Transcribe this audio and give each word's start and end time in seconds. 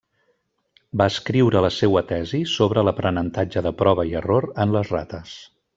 Va 1.01 1.05
escriure 1.13 1.61
la 1.65 1.71
seua 1.75 2.03
tesi 2.13 2.41
sobre 2.55 2.87
l'aprenentatge 2.89 3.67
de 3.69 3.77
prova 3.83 4.11
i 4.13 4.19
error 4.23 4.53
en 4.65 4.77
les 4.79 4.95
rates. 4.99 5.37